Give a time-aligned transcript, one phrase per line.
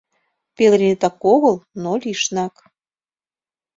[0.55, 2.55] —Пеленетак огыл, но лишнак.